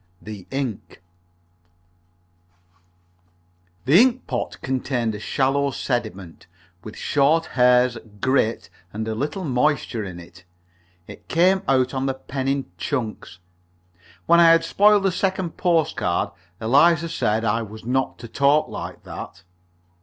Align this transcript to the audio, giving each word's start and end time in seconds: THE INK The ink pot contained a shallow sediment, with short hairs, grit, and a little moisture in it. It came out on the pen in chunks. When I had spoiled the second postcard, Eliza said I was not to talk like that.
THE 0.19 0.47
INK 0.49 0.99
The 3.85 4.01
ink 4.01 4.25
pot 4.25 4.59
contained 4.63 5.13
a 5.13 5.19
shallow 5.19 5.69
sediment, 5.69 6.47
with 6.83 6.97
short 6.97 7.45
hairs, 7.53 7.99
grit, 8.19 8.71
and 8.91 9.07
a 9.07 9.13
little 9.13 9.43
moisture 9.43 10.03
in 10.03 10.19
it. 10.19 10.43
It 11.05 11.27
came 11.27 11.61
out 11.67 11.93
on 11.93 12.07
the 12.07 12.15
pen 12.15 12.47
in 12.47 12.65
chunks. 12.79 13.37
When 14.25 14.39
I 14.39 14.49
had 14.49 14.63
spoiled 14.65 15.03
the 15.03 15.11
second 15.11 15.57
postcard, 15.57 16.31
Eliza 16.59 17.07
said 17.07 17.45
I 17.45 17.61
was 17.61 17.85
not 17.85 18.17
to 18.25 18.27
talk 18.27 18.69
like 18.69 19.03
that. 19.03 19.43